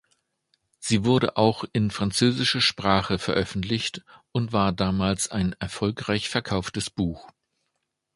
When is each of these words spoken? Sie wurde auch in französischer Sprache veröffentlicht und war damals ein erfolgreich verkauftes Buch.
Sie 0.79 1.05
wurde 1.05 1.37
auch 1.37 1.63
in 1.73 1.91
französischer 1.91 2.59
Sprache 2.59 3.19
veröffentlicht 3.19 4.01
und 4.31 4.51
war 4.51 4.71
damals 4.73 5.29
ein 5.29 5.53
erfolgreich 5.59 6.27
verkauftes 6.27 6.89
Buch. 6.89 7.29